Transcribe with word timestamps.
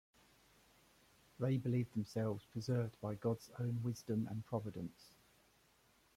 They 1.39 1.57
believed 1.57 1.93
themselves 1.93 2.47
preserved 2.51 2.99
by 3.01 3.13
God's 3.13 3.51
own 3.59 3.83
wisdom 3.83 4.25
and 4.31 4.43
Providence. 4.47 5.13